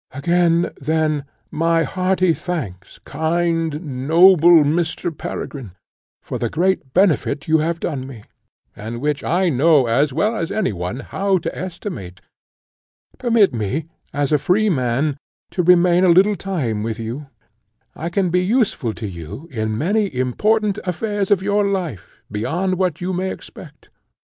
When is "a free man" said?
14.31-15.17